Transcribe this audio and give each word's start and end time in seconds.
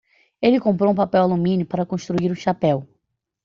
Ele 0.41 0.59
comprou 0.65 0.91
um 0.91 0.95
papel-alumínio 0.95 1.67
para 1.67 1.85
construir 1.85 2.31
um 2.31 2.35
chapéu. 2.35 2.89